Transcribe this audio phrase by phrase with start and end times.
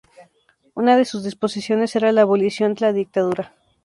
[0.73, 3.53] Una de sus disposiciones era la abolición de la dictadura.